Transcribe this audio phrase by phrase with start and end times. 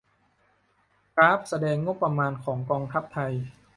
[1.15, 3.33] กราฟแสดงงบประมาณของกองทัพไทย